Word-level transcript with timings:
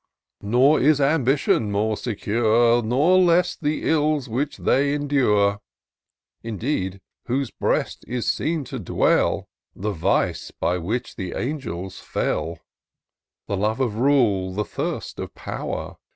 "Nor 0.41 0.79
is 0.79 0.99
Ambition 0.99 1.71
more 1.71 1.95
secure. 1.95 2.81
Nor 2.81 3.19
less 3.19 3.55
the 3.55 3.87
ills 3.87 4.27
which 4.27 4.57
they 4.57 4.95
endure. 4.95 5.59
Within 6.43 6.99
whose 7.27 7.51
breast 7.51 8.03
is 8.07 8.25
seen 8.27 8.63
to 8.63 8.79
dwell 8.79 9.47
The 9.75 9.91
vice 9.91 10.49
by 10.49 10.79
which 10.79 11.17
the 11.17 11.33
Angels 11.33 11.99
fell. 11.99 12.57
The 13.45 13.57
love 13.57 13.79
of 13.79 13.93
rule, 13.97 14.51
the 14.55 14.65
thirst 14.65 15.19
of 15.19 15.35
pow'r. 15.35 15.97